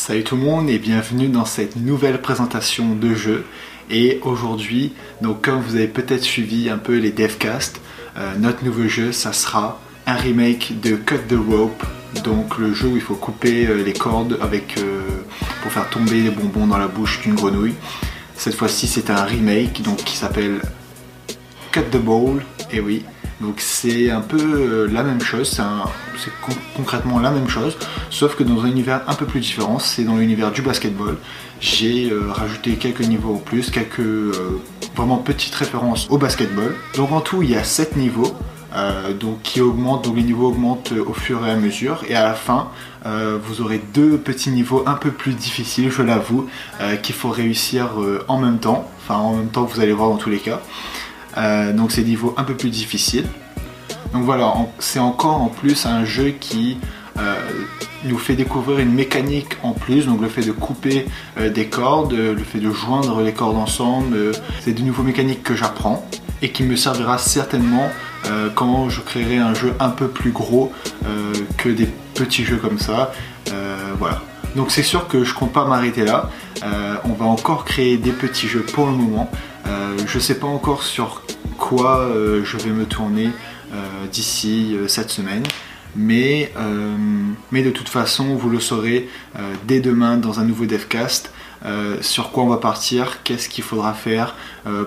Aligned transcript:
Salut 0.00 0.24
tout 0.24 0.36
le 0.36 0.40
monde 0.40 0.70
et 0.70 0.78
bienvenue 0.78 1.28
dans 1.28 1.44
cette 1.44 1.76
nouvelle 1.76 2.22
présentation 2.22 2.94
de 2.94 3.12
jeu. 3.12 3.44
Et 3.90 4.18
aujourd'hui, 4.22 4.94
donc 5.20 5.42
comme 5.42 5.60
vous 5.60 5.74
avez 5.74 5.88
peut-être 5.88 6.22
suivi 6.22 6.70
un 6.70 6.78
peu 6.78 6.96
les 6.96 7.10
devcasts, 7.10 7.82
euh, 8.16 8.34
notre 8.38 8.64
nouveau 8.64 8.88
jeu, 8.88 9.12
ça 9.12 9.34
sera 9.34 9.78
un 10.06 10.14
remake 10.14 10.80
de 10.80 10.96
Cut 10.96 11.18
the 11.28 11.34
Rope, 11.34 11.84
donc 12.24 12.56
le 12.56 12.72
jeu 12.72 12.88
où 12.88 12.96
il 12.96 13.02
faut 13.02 13.14
couper 13.14 13.66
euh, 13.66 13.84
les 13.84 13.92
cordes 13.92 14.38
avec 14.40 14.78
euh, 14.78 15.02
pour 15.62 15.70
faire 15.70 15.90
tomber 15.90 16.22
les 16.22 16.30
bonbons 16.30 16.66
dans 16.66 16.78
la 16.78 16.88
bouche 16.88 17.20
d'une 17.20 17.34
grenouille. 17.34 17.74
Cette 18.36 18.54
fois-ci, 18.54 18.86
c'est 18.86 19.10
un 19.10 19.22
remake 19.24 19.82
donc 19.82 19.98
qui 19.98 20.16
s'appelle 20.16 20.62
Cut 21.72 21.90
the 21.92 21.98
Ball. 21.98 22.42
Et 22.72 22.80
oui, 22.80 23.04
donc 23.40 23.60
c'est 23.60 24.10
un 24.10 24.20
peu 24.20 24.38
euh, 24.38 24.88
la 24.92 25.02
même 25.02 25.22
chose, 25.22 25.48
c'est 26.18 26.32
concrètement 26.76 27.18
la 27.20 27.30
même 27.30 27.48
chose, 27.48 27.76
sauf 28.10 28.36
que 28.36 28.42
dans 28.42 28.62
un 28.62 28.66
univers 28.66 29.00
un 29.06 29.14
peu 29.14 29.24
plus 29.24 29.40
différent, 29.40 29.78
c'est 29.78 30.04
dans 30.04 30.16
l'univers 30.16 30.52
du 30.52 30.60
basketball. 30.60 31.16
J'ai 31.58 32.10
euh, 32.10 32.30
rajouté 32.30 32.74
quelques 32.74 33.00
niveaux 33.00 33.36
en 33.36 33.38
plus, 33.38 33.70
quelques 33.70 34.00
euh, 34.00 34.60
vraiment 34.94 35.16
petites 35.16 35.54
références 35.54 36.06
au 36.10 36.18
basketball. 36.18 36.76
Donc 36.96 37.12
en 37.12 37.20
tout, 37.20 37.42
il 37.42 37.50
y 37.50 37.56
a 37.56 37.64
7 37.64 37.96
niveaux. 37.96 38.32
donc 39.18 39.42
qui 39.42 39.60
augmentent, 39.60 40.04
donc 40.04 40.16
les 40.16 40.22
niveaux 40.22 40.48
augmentent 40.48 40.92
au 40.92 41.12
fur 41.12 41.44
et 41.44 41.50
à 41.50 41.56
mesure 41.56 42.04
et 42.08 42.14
à 42.14 42.22
la 42.22 42.34
fin 42.34 42.68
vous 43.04 43.62
aurez 43.62 43.80
deux 43.92 44.16
petits 44.16 44.50
niveaux 44.50 44.84
un 44.86 44.94
peu 44.94 45.10
plus 45.10 45.32
difficiles 45.32 45.90
je 45.90 46.02
l'avoue 46.02 46.46
qu'il 47.02 47.16
faut 47.16 47.30
réussir 47.30 47.88
en 48.28 48.38
même 48.38 48.60
temps 48.60 48.88
enfin 49.00 49.16
en 49.16 49.34
même 49.34 49.48
temps 49.48 49.64
vous 49.64 49.80
allez 49.80 49.92
voir 49.92 50.10
dans 50.10 50.18
tous 50.18 50.30
les 50.30 50.38
cas 50.38 50.60
euh, 51.36 51.72
donc 51.72 51.92
c'est 51.92 52.02
niveau 52.02 52.34
un 52.36 52.44
peu 52.44 52.54
plus 52.54 52.70
difficile. 52.70 53.24
Donc 54.12 54.24
voilà, 54.24 54.52
c'est 54.78 54.98
encore 54.98 55.40
en 55.40 55.48
plus 55.48 55.86
un 55.86 56.04
jeu 56.04 56.30
qui 56.30 56.78
euh, 57.18 57.34
nous 58.04 58.18
fait 58.18 58.34
découvrir 58.34 58.80
une 58.80 58.92
mécanique 58.92 59.56
en 59.62 59.72
plus, 59.72 60.06
donc 60.06 60.20
le 60.20 60.28
fait 60.28 60.42
de 60.42 60.52
couper 60.52 61.06
euh, 61.38 61.48
des 61.48 61.66
cordes, 61.66 62.12
le 62.12 62.36
fait 62.38 62.58
de 62.58 62.70
joindre 62.70 63.22
les 63.22 63.32
cordes 63.32 63.56
ensemble, 63.56 64.32
c'est 64.60 64.72
de 64.72 64.82
nouveaux 64.82 65.04
mécaniques 65.04 65.42
que 65.42 65.54
j'apprends 65.54 66.04
et 66.42 66.50
qui 66.50 66.64
me 66.64 66.76
servira 66.76 67.18
certainement 67.18 67.90
quand 68.54 68.90
je 68.90 69.00
créerai 69.00 69.38
un 69.38 69.54
jeu 69.54 69.72
un 69.80 69.88
peu 69.88 70.08
plus 70.08 70.30
gros 70.30 70.72
que 71.56 71.70
des 71.70 71.88
petits 72.14 72.44
jeux 72.44 72.58
comme 72.58 72.78
ça. 72.78 73.12
voilà. 73.98 74.20
Donc 74.56 74.70
c'est 74.70 74.82
sûr 74.82 75.08
que 75.08 75.24
je 75.24 75.34
compte 75.34 75.52
pas 75.52 75.64
m'arrêter 75.64 76.04
là. 76.04 76.30
On 76.62 77.12
va 77.12 77.26
encore 77.26 77.64
créer 77.64 77.96
des 77.96 78.12
petits 78.12 78.48
jeux 78.48 78.62
pour 78.62 78.86
le 78.86 78.92
moment. 78.92 79.30
Euh, 79.66 79.96
je 80.06 80.16
ne 80.16 80.22
sais 80.22 80.38
pas 80.38 80.46
encore 80.46 80.82
sur 80.82 81.22
quoi 81.58 82.00
euh, 82.00 82.44
je 82.44 82.56
vais 82.56 82.70
me 82.70 82.84
tourner 82.84 83.30
euh, 83.72 84.06
d'ici 84.10 84.76
cette 84.88 85.10
semaine. 85.10 85.44
Mais, 85.96 86.52
mais, 87.50 87.62
de 87.62 87.70
toute 87.70 87.88
façon, 87.88 88.36
vous 88.36 88.48
le 88.48 88.60
saurez 88.60 89.08
dès 89.66 89.80
demain 89.80 90.18
dans 90.18 90.38
un 90.38 90.44
nouveau 90.44 90.64
devcast. 90.64 91.32
sur 92.00 92.30
quoi 92.30 92.44
on 92.44 92.46
va 92.46 92.58
partir, 92.58 93.24
qu'est-ce 93.24 93.48
qu'il 93.48 93.64
faudra 93.64 93.92
faire, 93.92 94.36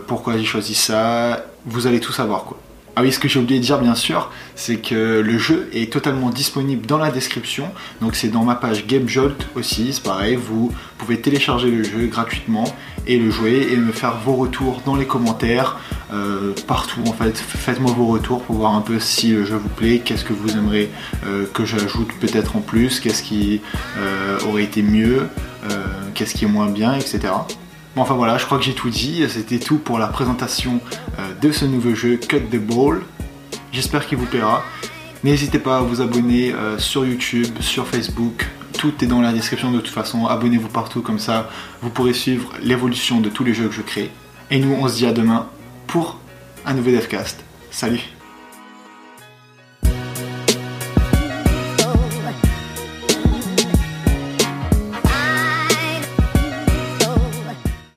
pourquoi 0.07 0.37
j'ai 0.37 0.45
choisi 0.45 0.75
ça, 0.75 1.45
vous 1.65 1.87
allez 1.87 1.99
tout 1.99 2.13
savoir 2.13 2.45
quoi. 2.45 2.57
Ah 2.95 3.01
oui, 3.01 3.11
ce 3.11 3.17
que 3.17 3.27
j'ai 3.27 3.39
oublié 3.39 3.59
de 3.59 3.65
dire 3.65 3.79
bien 3.79 3.95
sûr, 3.95 4.29
c'est 4.55 4.75
que 4.75 5.19
le 5.19 5.37
jeu 5.39 5.67
est 5.73 5.91
totalement 5.91 6.29
disponible 6.29 6.85
dans 6.85 6.99
la 6.99 7.09
description. 7.09 7.71
Donc 8.01 8.15
c'est 8.15 8.27
dans 8.27 8.43
ma 8.43 8.53
page 8.53 8.85
GameJolt 8.85 9.47
aussi, 9.55 9.93
c'est 9.93 10.03
pareil, 10.03 10.35
vous 10.35 10.71
pouvez 10.99 11.19
télécharger 11.19 11.71
le 11.71 11.83
jeu 11.83 12.05
gratuitement 12.05 12.65
et 13.07 13.17
le 13.17 13.31
jouer 13.31 13.69
et 13.71 13.77
me 13.77 13.91
faire 13.91 14.17
vos 14.19 14.35
retours 14.35 14.83
dans 14.85 14.95
les 14.95 15.07
commentaires, 15.07 15.79
euh, 16.13 16.53
partout 16.67 17.01
en 17.07 17.13
fait. 17.13 17.35
Faites-moi 17.35 17.91
vos 17.93 18.05
retours 18.05 18.43
pour 18.43 18.57
voir 18.57 18.75
un 18.75 18.81
peu 18.81 18.99
si 18.99 19.31
le 19.31 19.43
jeu 19.43 19.55
vous 19.55 19.69
plaît, 19.69 20.03
qu'est-ce 20.05 20.23
que 20.23 20.33
vous 20.33 20.51
aimeriez 20.51 20.91
euh, 21.25 21.47
que 21.51 21.65
j'ajoute 21.65 22.09
peut-être 22.21 22.57
en 22.57 22.61
plus, 22.61 22.99
qu'est-ce 22.99 23.23
qui 23.23 23.61
euh, 23.97 24.37
aurait 24.47 24.65
été 24.65 24.83
mieux, 24.83 25.29
qu'est-ce 26.13 26.35
qui 26.35 26.45
est 26.45 26.49
moins 26.49 26.67
bien, 26.67 26.93
etc. 26.93 27.21
Bon, 27.95 28.01
enfin 28.01 28.15
voilà, 28.15 28.37
je 28.37 28.45
crois 28.45 28.57
que 28.57 28.63
j'ai 28.63 28.73
tout 28.73 28.89
dit. 28.89 29.23
C'était 29.29 29.59
tout 29.59 29.77
pour 29.77 29.99
la 29.99 30.07
présentation 30.07 30.79
euh, 31.19 31.33
de 31.41 31.51
ce 31.51 31.65
nouveau 31.65 31.93
jeu 31.93 32.17
Cut 32.17 32.41
the 32.51 32.57
Ball. 32.57 33.01
J'espère 33.71 34.07
qu'il 34.07 34.17
vous 34.17 34.25
plaira. 34.25 34.63
N'hésitez 35.23 35.59
pas 35.59 35.77
à 35.77 35.81
vous 35.81 36.01
abonner 36.01 36.53
euh, 36.53 36.77
sur 36.79 37.05
YouTube, 37.05 37.59
sur 37.59 37.87
Facebook. 37.87 38.47
Tout 38.77 38.93
est 39.03 39.07
dans 39.07 39.21
la 39.21 39.31
description 39.31 39.71
de 39.71 39.79
toute 39.79 39.93
façon. 39.93 40.25
Abonnez-vous 40.25 40.69
partout 40.69 41.01
comme 41.01 41.19
ça. 41.19 41.49
Vous 41.81 41.89
pourrez 41.89 42.13
suivre 42.13 42.49
l'évolution 42.61 43.21
de 43.21 43.29
tous 43.29 43.43
les 43.43 43.53
jeux 43.53 43.67
que 43.67 43.75
je 43.75 43.81
crée. 43.81 44.09
Et 44.49 44.59
nous, 44.59 44.73
on 44.73 44.87
se 44.87 44.95
dit 44.95 45.05
à 45.05 45.13
demain 45.13 45.47
pour 45.85 46.19
un 46.65 46.73
nouveau 46.73 46.91
Devcast. 46.91 47.43
Salut 47.69 48.01